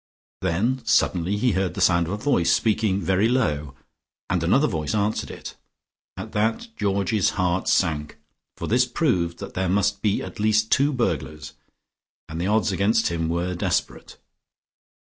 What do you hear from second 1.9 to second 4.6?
of a voice, speaking very low, and